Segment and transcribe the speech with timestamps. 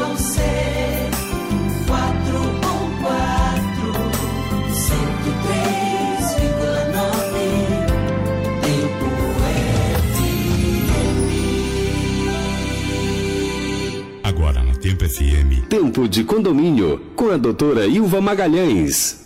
[0.00, 0.40] YC
[1.86, 3.92] 414
[4.72, 7.60] 103,9
[8.62, 9.06] Tempo
[9.44, 10.16] FM.
[14.24, 15.60] Agora na Tempo FM.
[15.68, 19.20] Tempo de condomínio com a doutora Ilva Magalhães.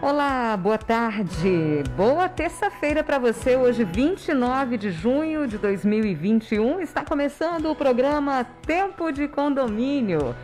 [0.00, 1.82] Olá, boa tarde.
[1.96, 3.56] Boa terça-feira para você.
[3.56, 10.34] Hoje, 29 de junho de 2021, está começando o programa Tempo de Condomínio.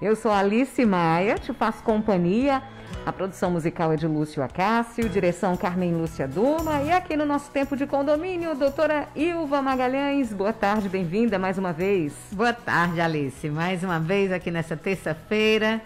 [0.00, 2.62] Eu sou Alice Maia, te faço companhia.
[3.06, 7.50] A produção musical é de Lúcio Acácio, direção Carmen Lúcia Duma e aqui no nosso
[7.50, 10.32] Tempo de Condomínio, doutora Ilva Magalhães.
[10.32, 12.14] Boa tarde, bem-vinda mais uma vez.
[12.32, 13.48] Boa tarde, Alice.
[13.48, 15.80] Mais uma vez aqui nessa terça-feira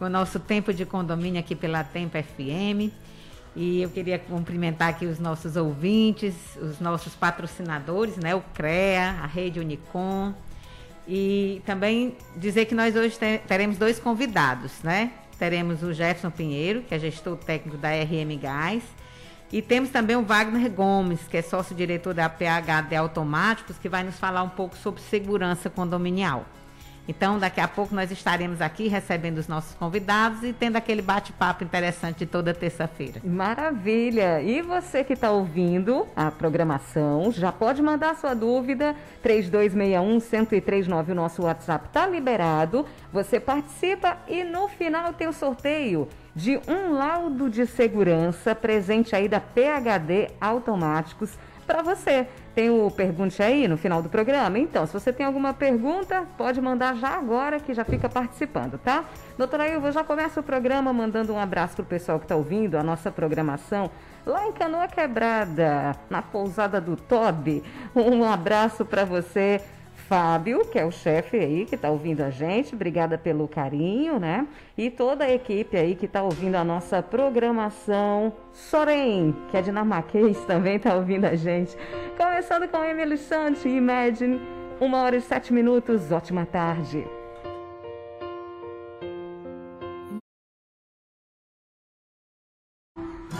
[0.00, 2.92] o nosso tempo de condomínio aqui pela Tempo FM.
[3.54, 8.34] E eu queria cumprimentar aqui os nossos ouvintes, os nossos patrocinadores, né?
[8.34, 10.32] O CREA, a Rede Unicom.
[11.06, 15.12] E também dizer que nós hoje teremos dois convidados, né?
[15.38, 18.82] Teremos o Jefferson Pinheiro, que é gestor técnico da RM Gás.
[19.52, 24.18] E temos também o Wagner Gomes, que é sócio-diretor da PHD Automáticos, que vai nos
[24.18, 26.46] falar um pouco sobre segurança condominial.
[27.06, 31.64] Então, daqui a pouco nós estaremos aqui recebendo os nossos convidados e tendo aquele bate-papo
[31.64, 33.20] interessante de toda terça-feira.
[33.24, 34.40] Maravilha!
[34.40, 38.94] E você que está ouvindo a programação, já pode mandar sua dúvida.
[39.24, 42.86] 3261-1039, o nosso WhatsApp está liberado.
[43.12, 49.28] Você participa e no final tem o sorteio de um laudo de segurança presente aí
[49.28, 51.36] da PHD Automáticos
[51.66, 52.26] para você.
[52.54, 54.58] Tem o Pergunte aí no final do programa?
[54.58, 59.04] Então, se você tem alguma pergunta, pode mandar já agora que já fica participando, tá?
[59.38, 62.82] Doutora Ilva, já começa o programa mandando um abraço pro pessoal que está ouvindo a
[62.82, 63.90] nossa programação
[64.26, 67.62] lá em Canoa Quebrada, na pousada do Toby.
[67.94, 69.60] Um abraço para você.
[70.12, 74.46] Fábio, que é o chefe aí que está ouvindo a gente, obrigada pelo carinho, né?
[74.76, 78.30] E toda a equipe aí que está ouvindo a nossa programação.
[78.52, 81.74] Soren, que é dinamarquês, também está ouvindo a gente.
[82.14, 84.38] Começando com Emily Sant, Imagine,
[84.78, 87.06] uma hora e sete minutos, ótima tarde.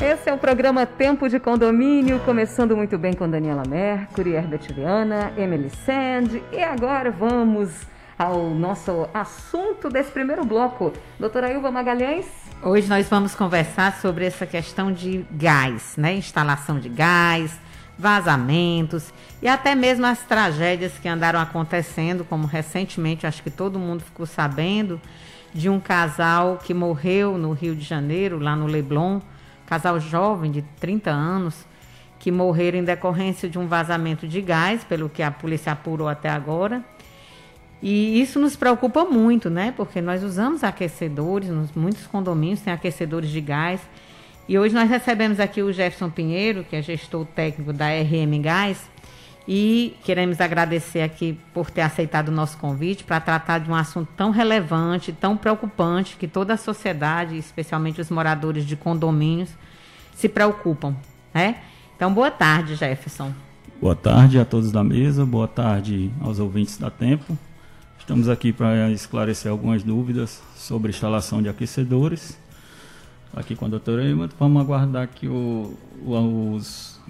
[0.02, 5.32] Esse é o programa Tempo de Condomínio, começando muito bem com Daniela Mercury, Herbert Viana,
[5.38, 6.42] Emily Sand.
[6.50, 7.70] E agora vamos
[8.18, 10.92] ao nosso assunto desse primeiro bloco.
[11.20, 12.26] Doutora Ilva Magalhães.
[12.64, 16.14] Hoje nós vamos conversar sobre essa questão de gás, né?
[16.14, 17.56] Instalação de gás,
[17.96, 24.02] vazamentos e até mesmo as tragédias que andaram acontecendo, como recentemente, acho que todo mundo
[24.02, 25.00] ficou sabendo,
[25.54, 29.20] de um casal que morreu no Rio de Janeiro, lá no Leblon
[29.66, 31.66] casal jovem de 30 anos,
[32.18, 36.28] que morreram em decorrência de um vazamento de gás, pelo que a polícia apurou até
[36.28, 36.84] agora.
[37.82, 39.74] E isso nos preocupa muito, né?
[39.76, 43.80] Porque nós usamos aquecedores, nos muitos condomínios têm aquecedores de gás.
[44.48, 48.88] E hoje nós recebemos aqui o Jefferson Pinheiro, que é gestor técnico da RM Gás,
[49.47, 54.08] e queremos agradecer aqui por ter aceitado o nosso convite para tratar de um assunto
[54.16, 59.50] tão relevante, tão preocupante, que toda a sociedade, especialmente os moradores de condomínios,
[60.14, 60.94] se preocupam,
[61.34, 61.56] né?
[61.97, 63.32] Então, boa tarde, Jefferson.
[63.81, 67.36] Boa tarde a todos da mesa, boa tarde aos ouvintes da Tempo.
[67.98, 72.38] Estamos aqui para esclarecer algumas dúvidas sobre instalação de aquecedores.
[73.34, 77.00] Aqui com a doutora Emma, vamos aguardar que o, os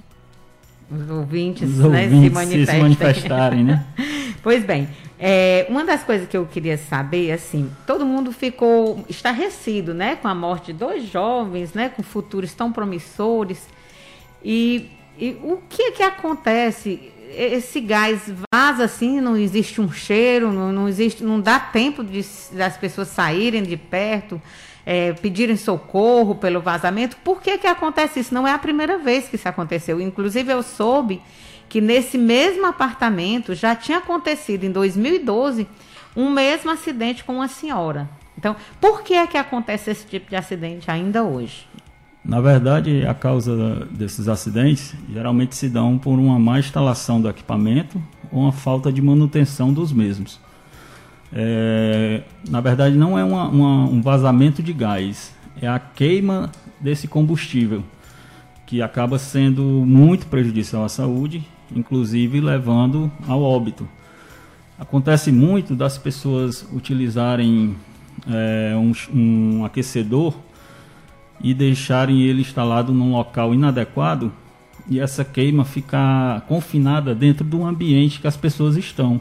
[0.94, 2.66] os ouvintes, os né, ouvintes se, manifestem.
[2.66, 3.86] se manifestarem, né?
[4.42, 4.88] pois bem,
[5.18, 10.28] é, uma das coisas que eu queria saber, assim, todo mundo ficou estarrecido, né, com
[10.28, 13.68] a morte de dois jovens, né, com futuros tão promissores.
[14.44, 17.12] E, e o que que acontece?
[17.34, 22.22] Esse gás vaza assim, não existe um cheiro, não, não existe, não dá tempo de,
[22.52, 24.42] das pessoas saírem de perto
[24.84, 27.16] é, pedirem socorro pelo vazamento.
[27.24, 28.34] Por que, que acontece isso?
[28.34, 30.00] Não é a primeira vez que isso aconteceu.
[30.00, 31.20] Inclusive, eu soube
[31.68, 35.66] que nesse mesmo apartamento já tinha acontecido em 2012
[36.16, 38.08] um mesmo acidente com uma senhora.
[38.36, 41.66] Então, por que é que acontece esse tipo de acidente ainda hoje?
[42.24, 48.00] Na verdade, a causa desses acidentes geralmente se dão por uma má instalação do equipamento
[48.30, 50.40] ou uma falta de manutenção dos mesmos.
[51.32, 56.50] É, na verdade, não é uma, uma, um vazamento de gás, é a queima
[56.80, 57.82] desse combustível,
[58.66, 63.88] que acaba sendo muito prejudicial à saúde, inclusive levando ao óbito.
[64.78, 67.76] Acontece muito das pessoas utilizarem
[68.28, 70.34] é, um, um aquecedor
[71.40, 74.32] e deixarem ele instalado num local inadequado
[74.88, 79.20] e essa queima ficar confinada dentro do ambiente que as pessoas estão.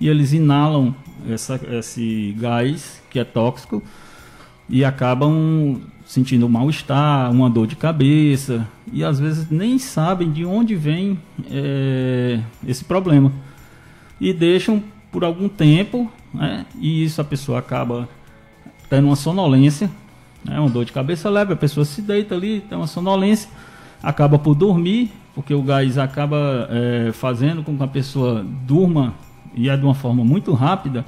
[0.00, 0.94] E eles inalam
[1.28, 3.82] essa, esse gás que é tóxico
[4.68, 8.66] e acabam sentindo mal-estar, uma dor de cabeça.
[8.92, 11.18] E às vezes nem sabem de onde vem
[11.50, 13.32] é, esse problema.
[14.20, 18.08] E deixam por algum tempo né, e isso a pessoa acaba
[18.88, 19.90] tendo uma sonolência,
[20.44, 23.48] né, uma dor de cabeça leve, a pessoa se deita ali, tem uma sonolência,
[24.02, 29.14] acaba por dormir, porque o gás acaba é, fazendo com que a pessoa durma
[29.54, 31.04] e é de uma forma muito rápida,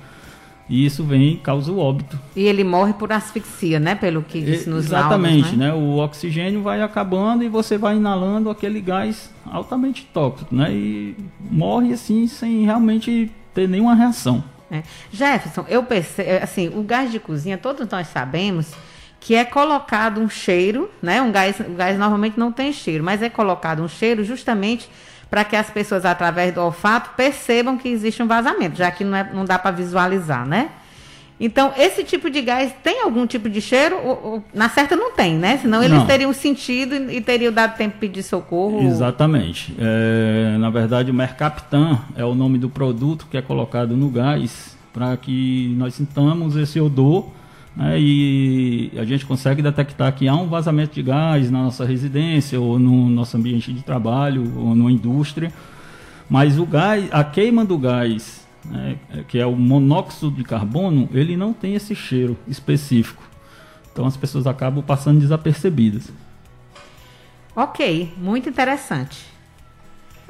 [0.69, 2.16] e isso vem causa o óbito.
[2.37, 3.96] E ele morre por asfixia, né?
[3.96, 5.66] Pelo que disse nos Exatamente, laudos, né?
[5.66, 5.75] né?
[5.75, 10.72] O oxigênio vai acabando e você vai inalando aquele gás altamente tóxico, né?
[10.72, 11.16] E
[11.50, 14.44] morre assim sem realmente ter nenhuma reação.
[14.70, 14.84] É.
[15.12, 18.72] Jefferson, eu percebo, assim, o gás de cozinha, todos nós sabemos
[19.19, 21.20] que é colocado um cheiro, né?
[21.20, 24.88] Um gás, o gás normalmente não tem cheiro, mas é colocado um cheiro justamente
[25.30, 29.16] para que as pessoas, através do olfato, percebam que existe um vazamento, já que não,
[29.16, 30.70] é, não dá para visualizar, né?
[31.42, 33.96] Então, esse tipo de gás tem algum tipo de cheiro?
[34.04, 35.56] Ou- ou- na certa não tem, né?
[35.56, 36.06] Senão eles Não.
[36.06, 38.82] teriam sentido e, e teriam dado tempo de pedir socorro.
[38.86, 39.74] Exatamente.
[39.78, 44.76] É, na verdade, o Mercaptan é o nome do produto que é colocado no gás
[44.92, 47.28] para que nós sintamos esse odor
[47.80, 52.60] né, e a gente consegue detectar que há um vazamento de gás na nossa residência
[52.60, 55.50] ou no nosso ambiente de trabalho ou numa indústria.
[56.28, 61.38] Mas o gás, a queima do gás, né, que é o monóxido de carbono, ele
[61.38, 63.22] não tem esse cheiro específico.
[63.90, 66.12] Então as pessoas acabam passando desapercebidas.
[67.56, 69.29] Ok, muito interessante.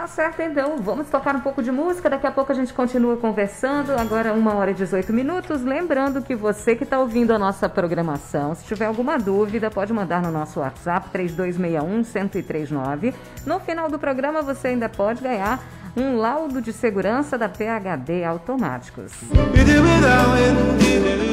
[0.00, 0.78] Tá certo, então.
[0.78, 2.08] Vamos tocar um pouco de música.
[2.08, 3.92] Daqui a pouco a gente continua conversando.
[3.92, 5.62] Agora, uma hora e 18 minutos.
[5.62, 10.22] Lembrando que você que está ouvindo a nossa programação, se tiver alguma dúvida, pode mandar
[10.22, 13.12] no nosso WhatsApp 3261-1039.
[13.44, 15.62] No final do programa, você ainda pode ganhar
[15.94, 19.12] um laudo de segurança da PHD Automáticos.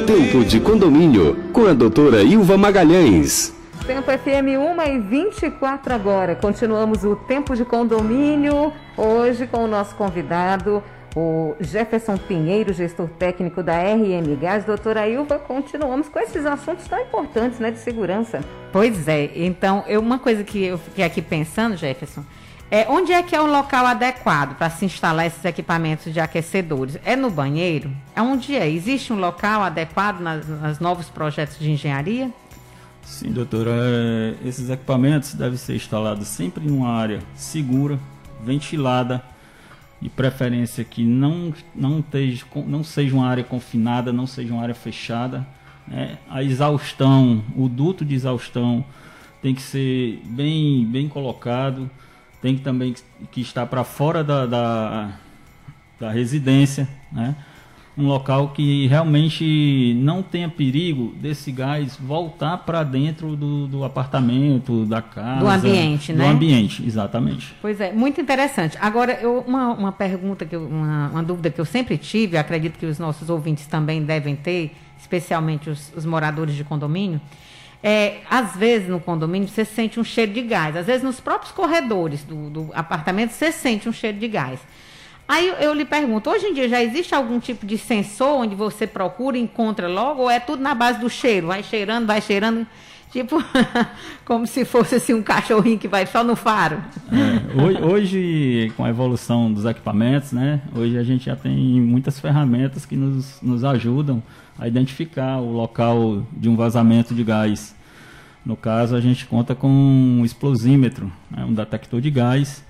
[0.06, 3.56] Tempo de condomínio com a doutora Ilva Magalhães.
[3.88, 6.36] Tempo FM 1 e 24 agora.
[6.36, 10.84] Continuamos o Tempo de Condomínio, hoje com o nosso convidado,
[11.16, 14.66] o Jefferson Pinheiro, gestor técnico da RM Gás.
[14.66, 18.42] Doutora Ilva, continuamos com esses assuntos tão importantes né, de segurança.
[18.74, 22.26] Pois é, então, eu, uma coisa que eu fiquei aqui pensando, Jefferson,
[22.70, 27.00] é onde é que é o local adequado para se instalar esses equipamentos de aquecedores?
[27.06, 27.90] É no banheiro?
[28.14, 28.70] É onde é?
[28.70, 32.30] Existe um local adequado nas novos projetos de engenharia?
[33.08, 33.72] Sim, doutora.
[33.74, 37.98] É, Esses equipamentos devem ser instalados sempre em uma área segura,
[38.44, 39.24] ventilada,
[40.00, 44.76] de preferência que não, não, teja, não seja uma área confinada, não seja uma área
[44.76, 45.48] fechada.
[45.88, 46.18] né?
[46.30, 48.84] A exaustão, o duto de exaustão
[49.42, 51.90] tem que ser bem, bem colocado,
[52.42, 52.94] tem que também
[53.32, 55.12] que estar para fora da, da,
[55.98, 57.36] da residência, né?
[57.98, 64.86] Um local que realmente não tenha perigo desse gás voltar para dentro do, do apartamento,
[64.86, 65.40] da casa.
[65.40, 66.28] Do ambiente, do né?
[66.28, 67.56] ambiente, exatamente.
[67.62, 68.78] Pois é, muito interessante.
[68.80, 72.78] Agora, eu- uma, uma pergunta, que eu- uma, uma dúvida que eu sempre tive, acredito
[72.78, 77.20] que os nossos ouvintes também devem ter, especialmente os, os moradores de condomínio,
[77.82, 81.52] é, às vezes no condomínio você sente um cheiro de gás, às vezes nos próprios
[81.52, 84.60] corredores do, do apartamento você sente um cheiro de gás.
[85.28, 88.88] Aí eu, lhe pergunto, hoje em dia já existe algum tipo de sensor onde você
[88.88, 91.48] procura encontra logo, ou é tudo na base do cheiro?
[91.48, 92.66] Vai cheirando, vai cheirando,
[93.12, 93.44] tipo,
[94.24, 96.82] como se fosse assim, um cachorrinho que vai só no faro.
[97.12, 100.62] É, hoje, hoje, com a evolução dos equipamentos, né?
[100.74, 104.24] Hoje a gente já tem muitas ferramentas que nos, nos ajudam
[104.58, 107.76] a identificar o local de um vazamento de gás.
[108.46, 112.64] No caso, a gente conta com um explosímetro, né, um detector de gás,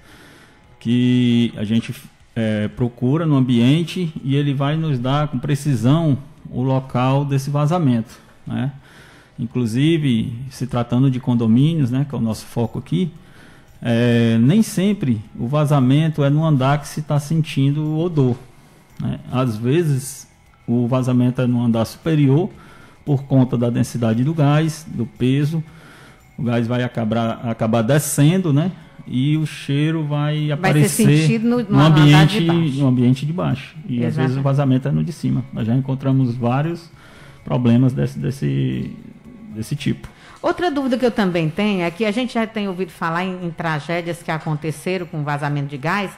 [0.80, 1.94] que a gente
[2.38, 6.20] é, procura no ambiente e ele vai nos dar com precisão
[6.52, 8.20] o local desse vazamento.
[8.46, 8.72] Né?
[9.40, 13.12] Inclusive, se tratando de condomínios, né, que é o nosso foco aqui,
[13.82, 18.36] é, nem sempre o vazamento é no andar que se está sentindo o odor.
[19.02, 19.20] né?
[19.32, 20.28] Às vezes,
[20.68, 22.52] o vazamento é no andar superior,
[23.04, 25.64] por conta da densidade do gás, do peso.
[26.38, 28.72] O gás vai acabar, acabar descendo, né?
[29.08, 32.80] E o cheiro vai Vai aparecer no- no ambiente, de baixo.
[32.82, 33.76] no ambiente de baixo.
[33.88, 35.44] E às vezes o vazamento é no de cima.
[35.54, 36.92] Nós já encontramos vários
[37.46, 38.96] problemas desse, desse,
[39.56, 40.08] desse tipo.
[40.42, 43.46] Outra dúvida que eu também tenho é que a gente já tem ouvido falar em,
[43.46, 46.12] em tragédias que aconteceram com vazamento de gás.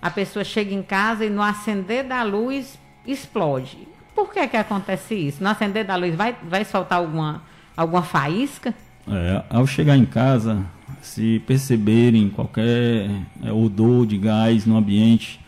[0.00, 3.78] A pessoa chega em casa e no acender da luz explode.
[4.14, 5.42] Por que que acontece isso?
[5.42, 7.42] No acender da luz vai, vai soltar alguma,
[7.76, 8.72] alguma faísca?
[9.08, 10.58] É, ao chegar em casa,
[11.04, 13.10] se perceberem qualquer
[13.42, 15.38] é, odor de gás no ambiente,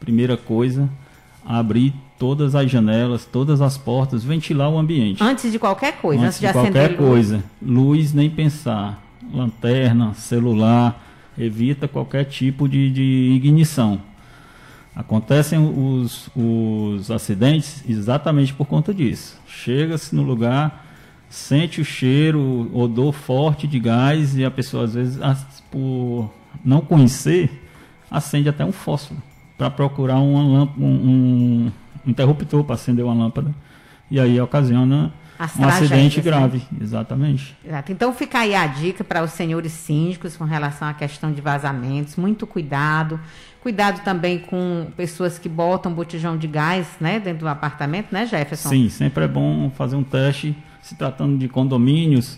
[0.00, 0.88] primeira coisa,
[1.44, 5.22] abrir todas as janelas, todas as portas, ventilar o ambiente.
[5.22, 7.10] Antes de qualquer coisa, antes, Antes de acender qualquer luz.
[7.10, 7.44] coisa.
[7.60, 9.02] Luz nem pensar.
[9.32, 11.02] Lanterna, celular,
[11.36, 14.00] evita qualquer tipo de, de ignição.
[14.96, 19.38] Acontecem os, os acidentes exatamente por conta disso.
[19.46, 20.83] Chega-se no lugar,
[21.34, 25.18] sente o cheiro, o odor forte de gás e a pessoa às vezes,
[25.70, 26.30] por
[26.64, 27.50] não conhecer,
[28.10, 29.20] acende até um fósforo
[29.58, 31.72] para procurar uma lâmp- um, um
[32.06, 33.52] interruptor para acender uma lâmpada.
[34.10, 36.30] E aí ocasiona As um acidente tragédias, né?
[36.30, 36.62] grave.
[36.80, 37.56] Exatamente.
[37.64, 37.90] Exato.
[37.90, 42.14] Então fica aí a dica para os senhores síndicos com relação à questão de vazamentos,
[42.16, 43.18] muito cuidado.
[43.60, 48.68] Cuidado também com pessoas que botam botijão de gás, né, dentro do apartamento, né, Jefferson?
[48.68, 50.54] Sim, sempre é bom fazer um teste.
[50.84, 52.36] Se tratando de condomínios,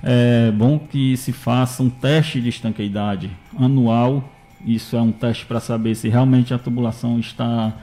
[0.00, 3.28] é bom que se faça um teste de estanqueidade
[3.58, 4.32] anual.
[4.64, 7.76] Isso é um teste para saber se realmente a tubulação está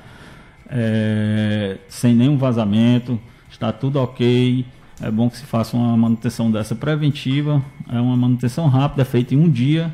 [0.69, 3.19] é, sem nenhum vazamento,
[3.51, 4.65] está tudo ok.
[5.01, 7.61] É bom que se faça uma manutenção dessa preventiva.
[7.91, 9.93] É uma manutenção rápida, é feita em um dia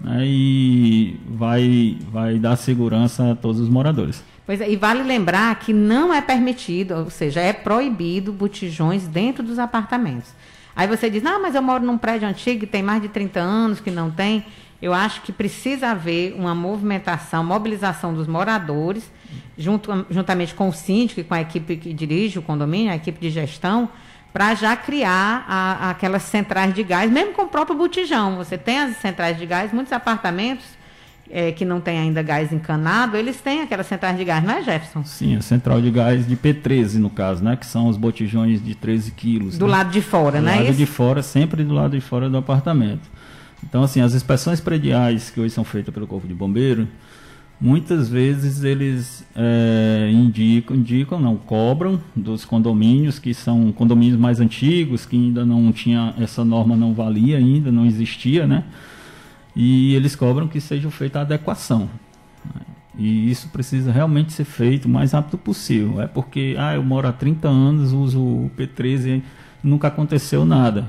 [0.00, 4.24] né, e vai, vai dar segurança a todos os moradores.
[4.50, 9.44] Pois é, e vale lembrar que não é permitido, ou seja, é proibido botijões dentro
[9.44, 10.34] dos apartamentos.
[10.74, 13.38] Aí você diz, ah, mas eu moro num prédio antigo que tem mais de 30
[13.38, 14.44] anos, que não tem.
[14.82, 19.08] Eu acho que precisa haver uma movimentação, mobilização dos moradores,
[19.56, 23.20] junto, juntamente com o síndico e com a equipe que dirige o condomínio, a equipe
[23.20, 23.88] de gestão,
[24.32, 28.34] para já criar a- aquelas centrais de gás, mesmo com o próprio botijão.
[28.34, 30.79] Você tem as centrais de gás, muitos apartamentos
[31.30, 34.62] eh, que não têm ainda gás encanado, eles têm aquelas centrais de gás, não é,
[34.62, 35.04] Jefferson?
[35.04, 37.56] Sim, a central de gás de P13, no caso, né?
[37.56, 39.56] Que são os botijões de 13 quilos.
[39.56, 39.72] Do né?
[39.72, 40.56] lado de fora, do né?
[40.56, 40.78] lado Isso?
[40.78, 43.08] de fora, sempre do lado de fora do apartamento.
[43.62, 46.88] Então, assim, as inspeções prediais que hoje são feitas pelo Corpo de Bombeiro,
[47.60, 55.04] muitas vezes eles é, indicam, indicam, não, cobram dos condomínios, que são condomínios mais antigos,
[55.04, 58.64] que ainda não tinha, essa norma não valia ainda, não existia, né?
[59.54, 61.90] E eles cobram que seja feita a adequação.
[62.96, 66.00] E isso precisa realmente ser feito o mais rápido possível.
[66.00, 69.22] É porque, ah, eu moro há 30 anos, uso o P13
[69.64, 70.86] e nunca aconteceu nada.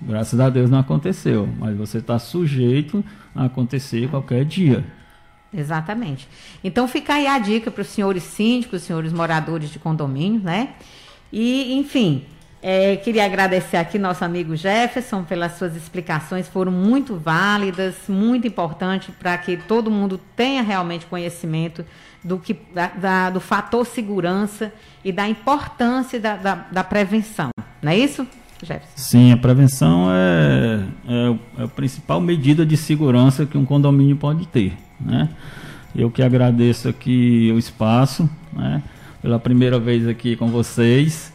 [0.00, 4.84] Graças a Deus não aconteceu, mas você está sujeito a acontecer qualquer dia.
[5.52, 6.28] Exatamente.
[6.62, 10.74] Então fica aí a dica para os senhores síndicos, senhores moradores de condomínio, né?
[11.32, 12.24] E, enfim,
[12.62, 19.10] é, queria agradecer aqui nosso amigo Jefferson pelas suas explicações, foram muito válidas, muito importantes
[19.18, 21.84] para que todo mundo tenha realmente conhecimento
[22.24, 24.72] do, que, da- da- do fator segurança
[25.04, 27.50] e da importância da, da, da prevenção.
[27.80, 28.26] Não é isso,
[28.60, 28.92] Jefferson?
[28.96, 34.48] Sim, a prevenção é, é, é a principal medida de segurança que um condomínio pode
[34.48, 34.72] ter.
[35.00, 35.28] Né?
[35.94, 38.82] Eu que agradeço aqui o espaço, né?
[39.22, 41.32] pela primeira vez aqui com vocês.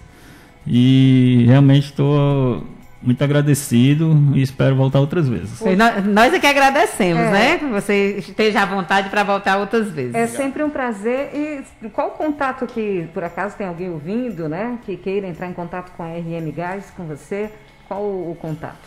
[0.66, 2.64] E realmente estou
[3.02, 5.60] muito agradecido e espero voltar outras vezes.
[5.60, 7.32] E Nós, nós é que agradecemos, É.
[7.32, 7.58] né?
[7.58, 10.16] Que você esteja à vontade para voltar outras vezes.
[10.16, 11.30] É sempre um prazer.
[11.34, 14.78] E qual o contato que, por acaso, tem alguém ouvindo, né?
[14.86, 17.50] Que queira entrar em contato com a RM Gás, com você?
[17.88, 18.78] Qual o, o contato?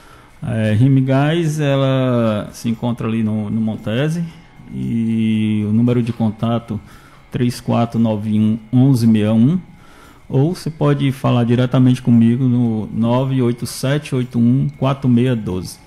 [0.47, 4.25] É, Rime Gás, ela se encontra ali no, no Montese
[4.73, 6.81] e o número de contato
[7.31, 9.61] 3491 1161
[10.29, 15.79] ou você pode falar diretamente comigo no 98781 4612.
[15.79, 15.86] Tá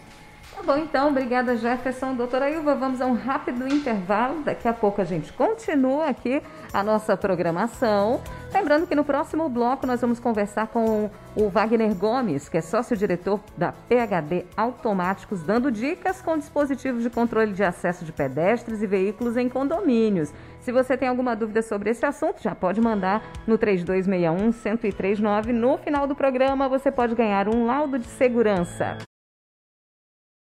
[0.69, 1.09] bom, então.
[1.09, 2.13] Obrigada, Jefferson.
[2.13, 4.43] Doutora Ilva, vamos a um rápido intervalo.
[4.43, 8.21] Daqui a pouco a gente continua aqui a nossa programação.
[8.53, 13.39] Lembrando que no próximo bloco nós vamos conversar com o Wagner Gomes, que é sócio-diretor
[13.57, 19.37] da PHD Automáticos, dando dicas com dispositivos de controle de acesso de pedestres e veículos
[19.37, 20.31] em condomínios.
[20.59, 25.47] Se você tem alguma dúvida sobre esse assunto, já pode mandar no 3261-1039.
[25.47, 29.08] No final do programa, você pode ganhar um laudo de segurança.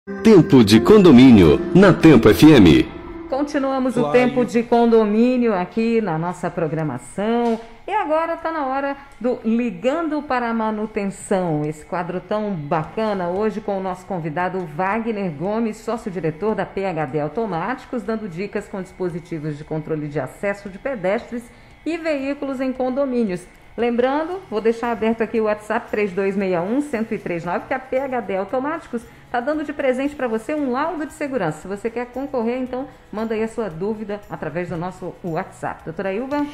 [0.09, 3.29] Tempo de condomínio na Tempo FM.
[3.29, 7.59] Continuamos o tempo de condomínio aqui na nossa programação.
[7.87, 11.63] E agora está na hora do Ligando para a Manutenção.
[11.63, 18.01] Esse quadro tão bacana hoje com o nosso convidado Wagner Gomes, sócio-diretor da PHD Automáticos,
[18.01, 21.43] dando dicas com dispositivos de controle de acesso de pedestres
[21.85, 23.45] e veículos em condomínios.
[23.77, 29.71] Lembrando, vou deixar aberto aqui o WhatsApp 3261-1039, que a PHD Automáticos está dando de
[29.71, 31.61] presente para você um laudo de segurança.
[31.61, 35.83] Se você quer concorrer, então manda aí a sua dúvida através do nosso WhatsApp.
[35.85, 36.47] Doutora Ilva?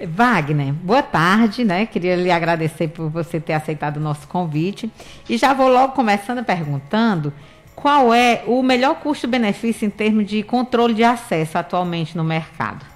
[0.00, 1.86] Wagner, boa tarde, né?
[1.86, 4.88] Queria lhe agradecer por você ter aceitado o nosso convite.
[5.28, 7.32] E já vou logo começando perguntando
[7.74, 12.86] qual é o melhor custo-benefício em termos de controle de acesso atualmente no mercado.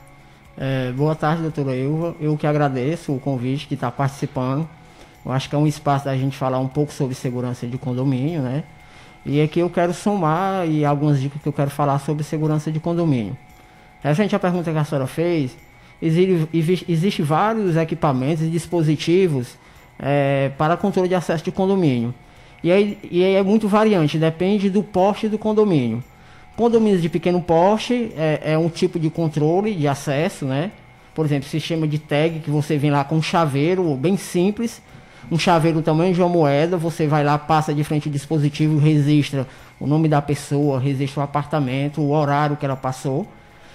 [0.56, 2.14] É, boa tarde, doutora Ilva.
[2.20, 4.68] Eu que agradeço o convite que está participando.
[5.26, 8.40] Eu acho que é um espaço da gente falar um pouco sobre segurança de condomínio,
[8.40, 8.62] né?
[9.26, 12.78] E aqui eu quero somar e algumas dicas que eu quero falar sobre segurança de
[12.78, 13.36] condomínio.
[14.02, 15.56] Referente à pergunta que a senhora fez,
[16.00, 19.56] existe, existe vários equipamentos e dispositivos
[19.98, 22.14] é, para controle de acesso de condomínio.
[22.62, 26.04] E aí, e aí é muito variante, depende do porte do condomínio.
[26.56, 30.70] Condomínios de pequeno porte é, é, um tipo de controle de acesso, né?
[31.14, 34.82] Por exemplo, sistema de tag que você vem lá com um chaveiro bem simples,
[35.30, 39.46] um chaveiro tamanho de uma moeda, você vai lá, passa de frente ao dispositivo, registra
[39.80, 43.26] o nome da pessoa, registra o apartamento, o horário que ela passou.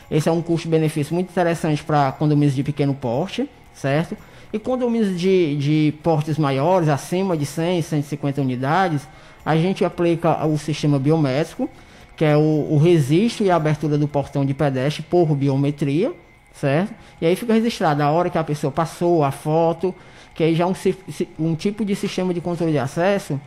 [0.09, 4.17] Esse é um custo-benefício muito interessante para condomínios de pequeno porte, certo?
[4.51, 9.07] E condomínios de, de portes maiores, acima de 100, 150 unidades,
[9.45, 11.69] a gente aplica o sistema biométrico,
[12.15, 16.11] que é o, o registro e a abertura do portão de pedestre por biometria,
[16.53, 16.93] certo?
[17.21, 19.93] E aí fica registrado a hora que a pessoa passou, a foto,
[20.33, 20.73] que aí já é um,
[21.39, 23.39] um tipo de sistema de controle de acesso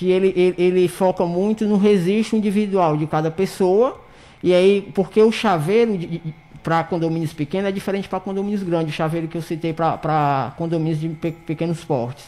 [0.00, 4.00] que ele, ele, ele foca muito no registro individual de cada pessoa,
[4.42, 5.98] e aí, porque o chaveiro
[6.62, 10.98] para condomínios pequenos é diferente para condomínios grandes, o chaveiro que eu citei para condomínios
[11.00, 12.24] de pe pequenos portes.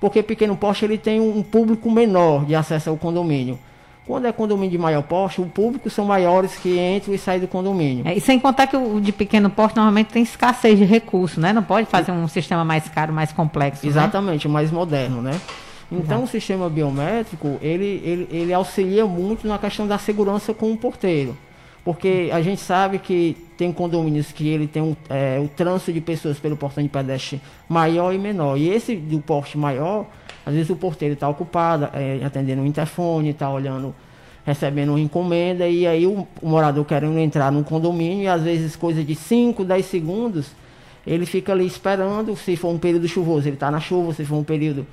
[0.00, 3.56] Porque pequeno porte ele tem um público menor de acesso ao condomínio.
[4.06, 7.48] Quando é condomínio de maior porte, o público são maiores que entram e saem do
[7.48, 8.06] condomínio.
[8.06, 11.52] É, e sem contar que o de pequeno porte normalmente tem escassez de recursos, né?
[11.52, 13.84] Não pode fazer um sistema mais caro, mais complexo.
[13.84, 13.90] Né?
[13.90, 14.54] Exatamente, né?
[14.54, 15.32] mais moderno, né?
[15.90, 16.22] Então Exato.
[16.22, 21.36] o sistema biométrico, ele, ele, ele auxilia muito na questão da segurança com o porteiro.
[21.86, 26.00] Porque a gente sabe que tem condomínios que ele tem um, é, o trânsito de
[26.00, 28.58] pessoas pelo portão de pedestre maior e menor.
[28.58, 30.04] E esse do porte maior,
[30.44, 33.94] às vezes o porteiro está ocupado, é, atendendo um interfone, está olhando,
[34.44, 38.74] recebendo uma encomenda, e aí o, o, morador querendo entrar no condomínio, e às vezes
[38.74, 40.50] coisa de 5, 10 segundos,
[41.06, 44.34] ele fica ali esperando, se for um período chuvoso, ele está na chuva, se for
[44.34, 44.84] um período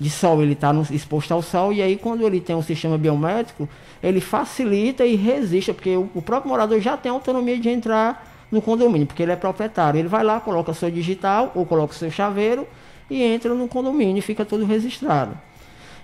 [0.00, 3.68] de sol, ele está exposto ao sol, e aí quando ele tem um sistema biométrico,
[4.02, 8.62] ele facilita e resiste, porque o, o próprio morador já tem autonomia de entrar no
[8.62, 9.98] condomínio, porque ele é proprietário.
[9.98, 12.66] Ele vai lá, coloca seu digital ou coloca seu chaveiro
[13.10, 15.36] e entra no condomínio e fica tudo registrado.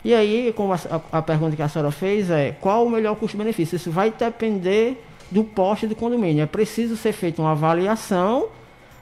[0.05, 0.79] E aí, como a,
[1.11, 3.77] a, pergunta que a senhora fez é qual o melhor custo-benefício?
[3.77, 6.43] Isso vai depender do poste do condomínio.
[6.43, 8.49] É preciso ser feita uma avaliação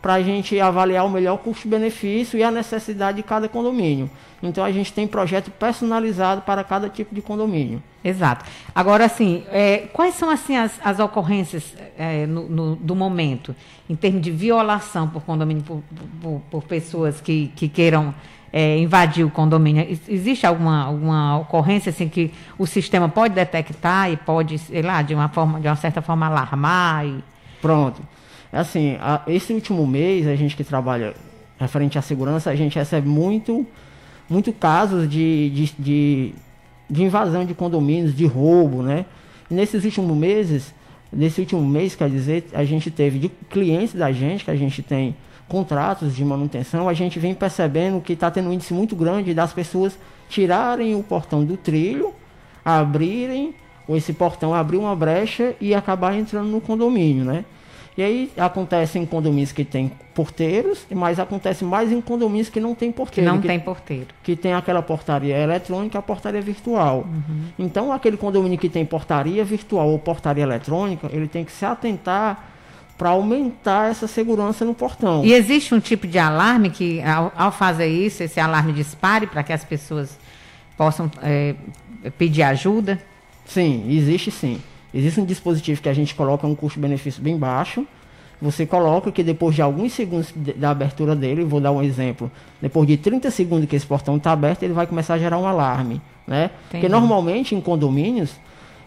[0.00, 4.08] para a gente avaliar o melhor custo-benefício e a necessidade de cada condomínio.
[4.48, 7.82] Então a gente tem projeto personalizado para cada tipo de condomínio.
[8.02, 8.44] Exato.
[8.74, 13.54] Agora, assim, é, quais são assim as, as ocorrências é, no, no, do momento,
[13.88, 15.82] em termos de violação por condomínio, por,
[16.20, 18.14] por, por pessoas que, que queiram
[18.52, 19.86] é, invadir o condomínio?
[20.08, 25.14] Existe alguma, alguma ocorrência assim que o sistema pode detectar e pode, sei lá, de
[25.14, 27.06] uma forma, de uma certa forma alarmar?
[27.06, 27.24] E...
[27.62, 28.02] Pronto.
[28.52, 31.14] Assim, a, esse último mês, a gente que trabalha
[31.58, 33.66] referente à segurança, a gente recebe muito,
[34.28, 36.34] muito casos de, de, de
[36.88, 39.06] de invasão de condomínios, de roubo, né?
[39.50, 40.74] E nesses últimos meses,
[41.12, 44.82] nesse último mês, quer dizer, a gente teve de clientes da gente, que a gente
[44.82, 45.16] tem
[45.48, 49.52] contratos de manutenção, a gente vem percebendo que está tendo um índice muito grande das
[49.52, 52.12] pessoas tirarem o portão do trilho,
[52.64, 53.54] abrirem,
[53.86, 57.44] ou esse portão abrir uma brecha e acabar entrando no condomínio, né?
[57.96, 62.74] E aí acontece em condomínios que tem porteiros, mas acontece mais em condomínios que não
[62.74, 63.30] tem porteiro.
[63.30, 64.06] Que não que, tem porteiro.
[64.22, 67.06] Que tem aquela portaria eletrônica, a portaria virtual.
[67.06, 67.44] Uhum.
[67.56, 72.50] Então, aquele condomínio que tem portaria virtual ou portaria eletrônica, ele tem que se atentar
[72.98, 75.24] para aumentar essa segurança no portão.
[75.24, 79.42] E existe um tipo de alarme que, ao, ao fazer isso, esse alarme dispare para
[79.44, 80.18] que as pessoas
[80.76, 81.54] possam é,
[82.18, 83.00] pedir ajuda?
[83.44, 84.60] Sim, existe sim.
[84.94, 87.84] Existe um dispositivo que a gente coloca um custo-benefício bem baixo.
[88.40, 92.30] Você coloca que depois de alguns segundos da abertura dele, vou dar um exemplo,
[92.60, 95.46] depois de 30 segundos que esse portão está aberto, ele vai começar a gerar um
[95.46, 96.00] alarme.
[96.26, 96.50] Né?
[96.70, 98.38] Porque normalmente em condomínios,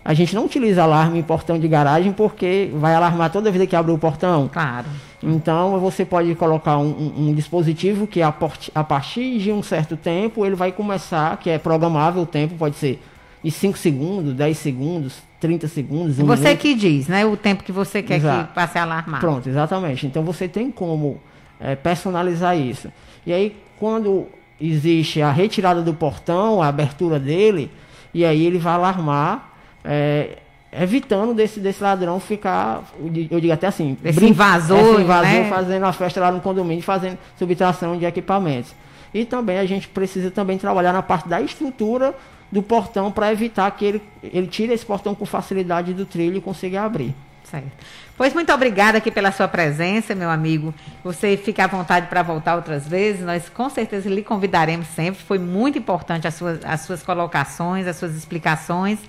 [0.04, 3.76] a gente não utiliza alarme em portão de garagem porque vai alarmar toda vez que
[3.76, 4.50] abre o portão.
[4.52, 4.88] Claro.
[5.22, 8.34] Então você pode colocar um, um, um dispositivo que a,
[8.74, 12.78] a partir de um certo tempo ele vai começar, que é programável o tempo, pode
[12.78, 13.02] ser
[13.44, 16.20] de 5 segundos, 10 segundos, 30 segundos.
[16.20, 16.60] Um você minuto.
[16.60, 17.26] que diz, né?
[17.26, 18.48] O tempo que você quer Exato.
[18.48, 19.20] que passe a alarmar.
[19.20, 20.06] Pronto, exatamente.
[20.08, 21.20] Então você tem como
[21.60, 22.92] é, personalizar isso.
[23.26, 24.28] E aí, quando
[24.60, 27.72] existe a retirada do portão, a abertura dele,
[28.14, 30.40] e aí ele vai alarmar, é,
[30.72, 32.84] evitando desse, desse ladrão ficar,
[33.30, 35.50] eu digo até assim, esse invasor, esse invasor né?
[35.50, 38.74] fazendo a festa lá no condomínio, fazendo subtração de equipamentos.
[39.14, 42.14] E também a gente precisa também trabalhar na parte da estrutura
[42.52, 46.42] do portão para evitar que ele, ele tire esse portão com facilidade do trilho e
[46.42, 47.14] consiga abrir.
[47.44, 47.72] Certo.
[48.18, 50.74] Pois muito obrigada aqui pela sua presença, meu amigo.
[51.04, 53.24] Você fica à vontade para voltar outras vezes.
[53.24, 55.22] Nós com certeza lhe convidaremos sempre.
[55.24, 59.00] Foi muito importante as suas, as suas colocações, as suas explicações.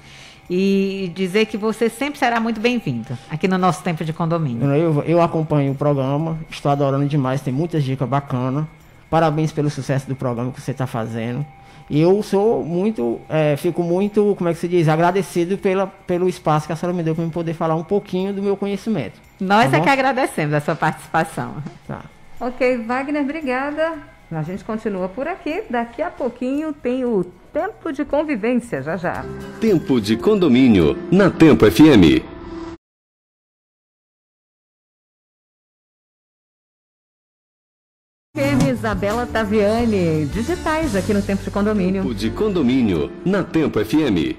[0.50, 4.66] E dizer que você sempre será muito bem-vindo aqui no nosso tempo de condomínio.
[4.72, 8.64] Eu, eu acompanho o programa, estou adorando demais, tem muitas dicas bacanas.
[9.10, 11.44] Parabéns pelo sucesso do programa que você está fazendo.
[11.90, 16.28] E eu sou muito, é, fico muito, como é que se diz, agradecido pela, pelo
[16.28, 19.20] espaço que a senhora me deu para eu poder falar um pouquinho do meu conhecimento.
[19.40, 21.54] Nós Tá é que agradecemos a sua participação.
[21.86, 22.02] Tá.
[22.40, 23.94] Ok, Wagner, obrigada.
[24.30, 25.62] A gente continua por aqui.
[25.70, 29.24] Daqui a pouquinho tem o tempo de convivência, já já.
[29.60, 32.37] Tempo de condomínio na Tempo FM.
[38.78, 42.02] Isabela Taviani, digitais aqui no Tempo de Condomínio.
[42.02, 44.36] Tempo de condomínio na Tempo FM.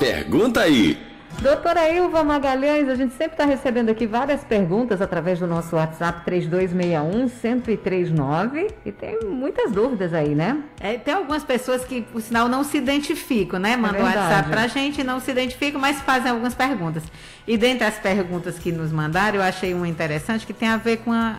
[0.00, 0.98] Pergunta aí.
[1.40, 6.28] Doutora Ilva Magalhães, a gente sempre está recebendo aqui várias perguntas através do nosso WhatsApp
[6.28, 10.64] 3261-1039 e tem muitas dúvidas aí, né?
[10.80, 13.76] É, tem algumas pessoas que, por sinal, não se identificam, né?
[13.76, 14.18] Mandam verdade.
[14.18, 17.04] WhatsApp pra gente e não se identificam, mas fazem algumas perguntas.
[17.46, 20.96] E dentre as perguntas que nos mandaram, eu achei uma interessante que tem a ver
[20.96, 21.36] com a,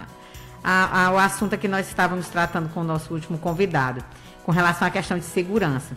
[0.63, 4.04] a- a- o assunto que nós estávamos tratando com o nosso último convidado,
[4.45, 5.95] com relação à questão de segurança.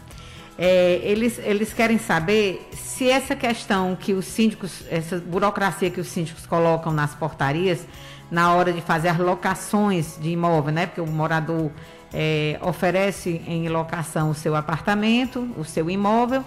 [0.58, 6.08] É, eles, eles querem saber se essa questão que os síndicos, essa burocracia que os
[6.08, 7.86] síndicos colocam nas portarias,
[8.30, 10.86] na hora de fazer as locações de imóvel, né?
[10.86, 11.70] Porque o morador
[12.12, 16.44] é, oferece em locação o seu apartamento, o seu imóvel,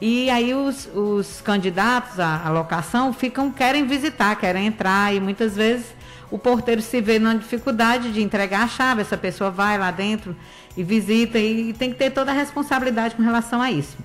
[0.00, 5.54] e aí os, os candidatos à, à locação ficam, querem visitar, querem entrar, e muitas
[5.56, 5.86] vezes
[6.30, 10.36] o porteiro se vê numa dificuldade de entregar a chave, essa pessoa vai lá dentro
[10.76, 13.96] e visita, e, tem que ter toda a responsabilidade com relação a isso.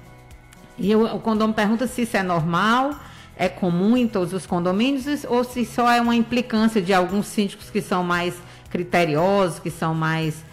[0.77, 2.95] E o, o condomínio pergunta se isso é normal,
[3.35, 7.69] é comum em todos os condomínios, ou se só é uma implicância de alguns síndicos
[7.69, 8.35] que são mais
[8.69, 10.43] criteriosos, que são mais.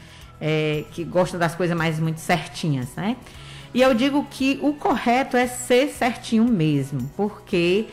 [0.41, 3.17] é, que gostam das coisas mais muito certinhas, né?
[3.75, 7.87] E eu digo que o correto é ser certinho mesmo, porque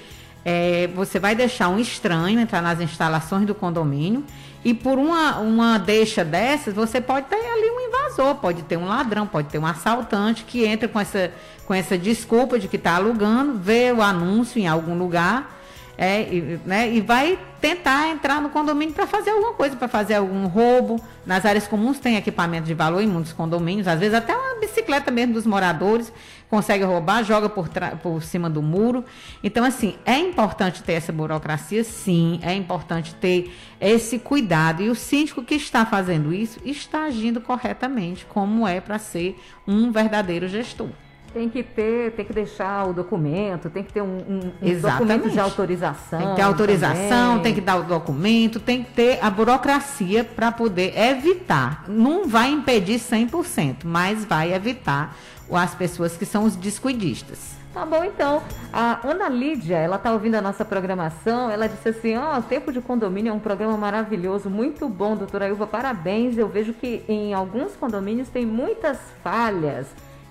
[0.45, 4.23] é, você vai deixar um estranho entrar nas instalações do condomínio
[4.63, 8.85] e por uma, uma deixa dessas, você pode ter ali um invasor, pode ter um
[8.85, 11.31] ladrão, pode ter um assaltante que entra com essa,
[11.65, 15.55] com essa desculpa de que está alugando, vê o anúncio em algum lugar
[15.97, 20.15] é, e, né, e vai tentar entrar no condomínio para fazer alguma coisa, para fazer
[20.15, 21.01] algum roubo.
[21.25, 25.09] Nas áreas comuns tem equipamento de valor em muitos condomínios, às vezes até uma bicicleta
[25.09, 26.11] mesmo dos moradores
[26.55, 27.67] consegue roubar, joga por,
[28.01, 29.03] por cima do muro.
[29.43, 34.81] Então, assim, é importante ter essa burocracia, sim, é importante ter esse cuidado.
[34.81, 39.37] E o síndico que está fazendo isso está agindo corretamente, como é para ser
[39.67, 40.87] um verdadeiro gestor.
[41.33, 45.29] Tem que ter, tem que deixar o documento, tem que ter um, um, um documento
[45.29, 46.17] de autorização.
[46.17, 47.43] Tem que ter autorização, também.
[47.43, 51.83] tem que dar o documento, tem que ter a burocracia para poder evitar.
[51.89, 55.13] Não vai impedir 100%, mas vai evitar
[55.51, 57.55] as pessoas que são os descuidistas.
[57.73, 58.41] Tá bom, então.
[58.71, 61.51] A Ana Lídia, ela tá ouvindo a nossa programação.
[61.51, 65.67] Ela disse assim: Ó, Tempo de Condomínio é um programa maravilhoso, muito bom, doutora Ilva,
[65.67, 66.37] parabéns.
[66.37, 69.87] Eu vejo que em alguns condomínios tem muitas falhas.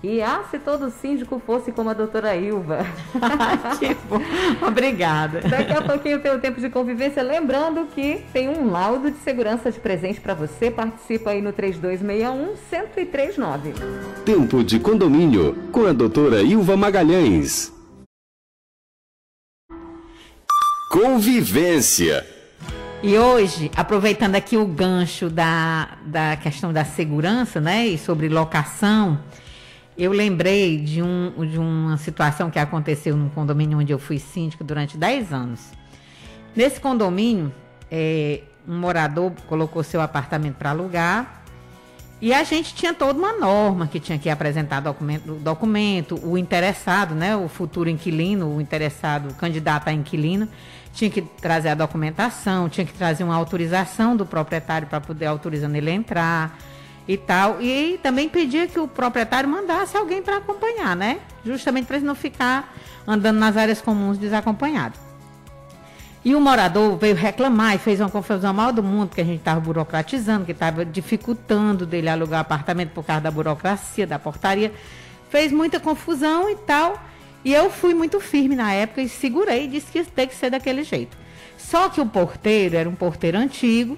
[0.07, 2.85] E ah, se todo síndico fosse como a doutora Ilva.
[3.79, 4.21] que bom.
[4.67, 5.41] Obrigada.
[5.41, 7.23] Daqui a pouquinho tem o tempo de convivência.
[7.23, 10.69] Lembrando que tem um laudo de segurança de presente para você.
[10.69, 13.73] Participa aí no 3261-1039.
[14.23, 17.73] Tempo de condomínio com a doutora Ilva Magalhães.
[20.91, 22.23] Convivência.
[23.01, 29.19] E hoje, aproveitando aqui o gancho da, da questão da segurança, né, e sobre locação,
[29.97, 34.63] eu lembrei de, um, de uma situação que aconteceu num condomínio onde eu fui síndico
[34.63, 35.71] durante 10 anos.
[36.55, 37.53] Nesse condomínio,
[37.89, 41.43] é, um morador colocou seu apartamento para alugar
[42.21, 47.13] e a gente tinha toda uma norma que tinha que apresentar documento, documento, o interessado,
[47.13, 50.47] né, o futuro inquilino, o interessado, o candidato a inquilino,
[50.93, 55.75] tinha que trazer a documentação, tinha que trazer uma autorização do proprietário para poder autorizando
[55.75, 56.57] ele entrar
[57.07, 57.61] e tal.
[57.61, 61.19] E também pedia que o proprietário mandasse alguém para acompanhar, né?
[61.45, 62.73] Justamente para não ficar
[63.07, 65.05] andando nas áreas comuns desacompanhado.
[66.23, 69.37] E o morador veio reclamar e fez uma confusão mal do mundo, que a gente
[69.39, 74.73] estava burocratizando, que estava dificultando dele alugar apartamento por causa da burocracia, da portaria.
[75.29, 76.99] Fez muita confusão e tal.
[77.43, 80.49] E eu fui muito firme na época e segurei e disse que tem que ser
[80.49, 81.15] daquele jeito.
[81.59, 83.95] Só que o porteiro era um porteiro antigo,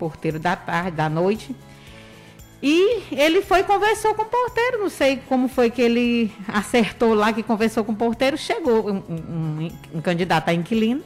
[0.00, 1.54] porteiro da tarde, da noite.
[2.60, 7.32] E ele foi conversou com o porteiro, não sei como foi que ele acertou lá
[7.32, 8.36] que conversou com o porteiro.
[8.36, 11.02] Chegou um, um- um candidato a inquilino,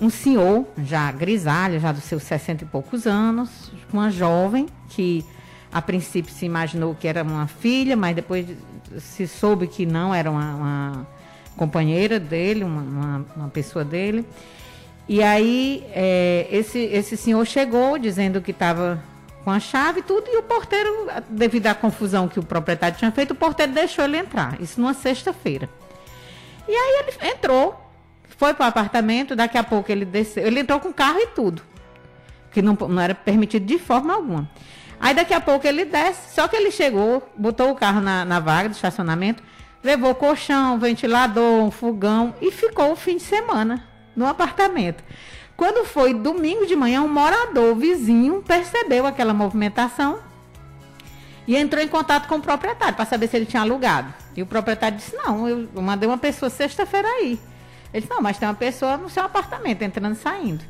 [0.00, 5.24] um senhor, já grisalho, já dos seus 60 e poucos anos, uma jovem que
[5.72, 8.46] a princípio se imaginou que era uma filha, mas depois
[9.00, 11.06] se soube que não era uma, uma
[11.56, 14.24] companheira dele, uma, uma- uma pessoa dele.
[15.08, 19.02] E aí, é, esse, esse senhor chegou dizendo que estava
[19.48, 23.10] com a chave e tudo, e o porteiro, devido à confusão que o proprietário tinha
[23.10, 24.60] feito, o porteiro deixou ele entrar.
[24.60, 25.70] Isso numa sexta-feira.
[26.68, 27.80] E aí ele entrou,
[28.36, 30.46] foi para o apartamento, daqui a pouco ele desceu.
[30.46, 31.62] Ele entrou com carro e tudo.
[32.52, 34.50] Que não, não era permitido de forma alguma.
[35.00, 38.40] Aí daqui a pouco ele desce, só que ele chegou, botou o carro na, na
[38.40, 39.42] vaga do estacionamento,
[39.82, 43.82] levou colchão, ventilador, um fogão e ficou o fim de semana
[44.14, 45.02] no apartamento.
[45.58, 50.20] Quando foi domingo de manhã, um morador vizinho percebeu aquela movimentação
[51.48, 54.14] e entrou em contato com o proprietário para saber se ele tinha alugado.
[54.36, 57.40] E o proprietário disse: Não, eu mandei uma pessoa sexta-feira aí.
[57.92, 60.64] Ele disse: Não, mas tem uma pessoa no seu apartamento entrando e saindo.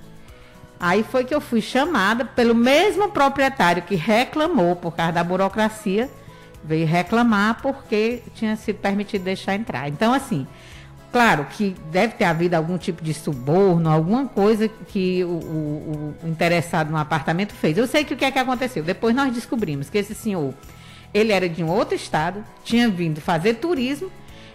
[0.80, 6.08] Aí foi que eu fui chamada pelo mesmo proprietário que reclamou por causa da burocracia,
[6.64, 9.86] veio reclamar porque tinha sido permitido deixar entrar.
[9.86, 10.46] Então, assim,
[11.12, 16.28] claro que deve ter havido algum tipo de suborno, alguma coisa que o, o- o
[16.28, 17.76] interessado no apartamento fez.
[17.78, 18.82] Eu sei que o que é que aconteceu.
[18.82, 20.52] Depois nós descobrimos que esse senhor,
[21.14, 24.10] ele era de um outro estado, tinha vindo fazer turismo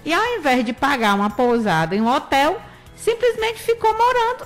[0.05, 2.59] e ao invés de pagar uma pousada em um hotel,
[2.95, 4.45] simplesmente ficou morando,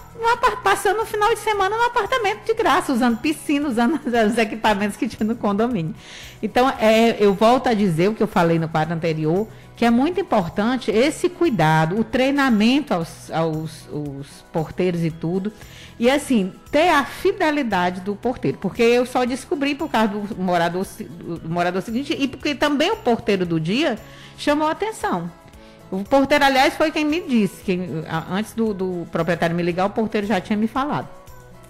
[0.64, 5.08] passando o final de semana no apartamento de graça, usando piscina, usando os equipamentos que
[5.08, 5.94] tinha no condomínio.
[6.42, 9.92] Então, é, eu volto a dizer o que eu falei no quadro anterior, que é
[9.92, 15.54] muito importante esse cuidado, o treinamento aos, aos- aos porteiros e tudo.
[16.00, 18.58] E assim, ter a fidelidade do porteiro.
[18.60, 22.98] Porque eu só descobri por causa do morador, do morador seguinte, e porque também o
[22.98, 23.98] porteiro do dia
[24.38, 25.32] chamou a atenção.
[25.92, 27.64] O porteiro, aliás, foi quem me disse.
[27.64, 31.08] Quem, antes do, do proprietário me ligar, o porteiro já tinha me falado.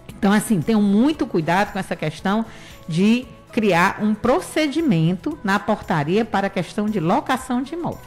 [0.08, 2.46] Então, assim, tenham muito cuidado com essa questão
[2.88, 8.00] de criar um procedimento na portaria para a questão de locação de imóvel.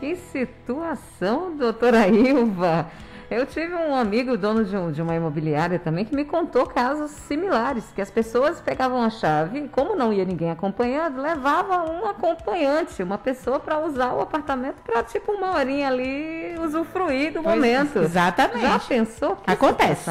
[0.00, 2.86] Que situação, doutora Ilva.
[3.30, 7.10] Eu tive um amigo, dono de, um- de uma imobiliária também, que me contou casos
[7.10, 12.06] similares, que as pessoas pegavam a chave e, como não ia ninguém acompanhando, levava um
[12.06, 17.54] acompanhante, uma pessoa para usar o apartamento para, tipo, uma horinha ali usufruir do Pois,
[17.56, 17.98] momento.
[18.00, 18.60] exatamente.
[18.60, 19.36] Já pensou?
[19.36, 20.10] Que Acontece.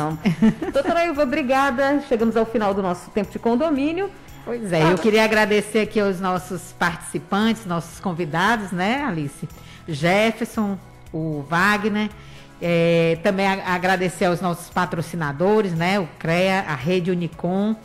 [0.73, 2.01] doutora Ilva, obrigada.
[2.09, 4.09] Chegamos ao final do nosso tempo de condomínio.
[4.45, 9.47] Pois é, eu queria agradecer aqui aos nossos participantes, nossos convidados, né, Alice?
[9.87, 10.77] Jefferson,
[11.13, 12.09] o Wagner.
[12.61, 15.99] É, também a- agradecer aos nossos patrocinadores, né?
[15.99, 17.75] O CREA, a Rede Unicom,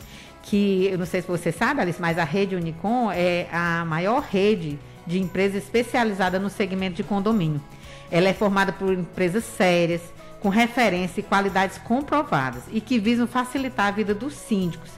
[0.43, 4.21] que eu não sei se você sabe, Alice, mas a Rede Unicom é a maior
[4.21, 7.61] rede de empresa especializada no segmento de condomínio.
[8.09, 10.01] Ela é formada por empresas sérias,
[10.39, 14.91] com referência e qualidades comprovadas e que visam facilitar a vida dos síndicos,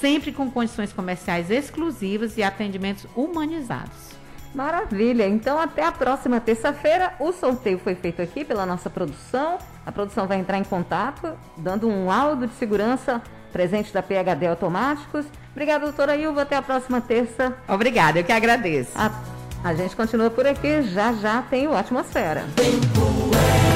[0.00, 4.14] sempre com condições comerciais exclusivas e atendimentos humanizados.
[4.54, 5.26] Maravilha.
[5.26, 7.12] Então, até a próxima terça-feira.
[7.18, 9.58] O sorteio foi feito aqui pela nossa produção.
[9.84, 13.20] A produção vai entrar em contato, dando um laudo de segurança
[13.52, 15.26] presente da PHD Automáticos.
[15.52, 16.42] Obrigada, doutora Ilva.
[16.42, 17.56] Até a próxima terça.
[17.68, 18.92] Obrigada, eu que agradeço.
[18.94, 19.10] A,
[19.62, 20.82] a gente continua por aqui.
[20.82, 22.44] Já já tem o Atmosfera.
[22.54, 23.73] Tempo é